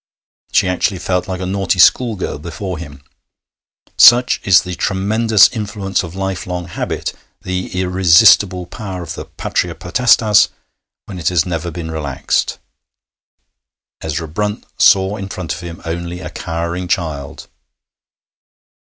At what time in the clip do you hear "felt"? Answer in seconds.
0.97-1.27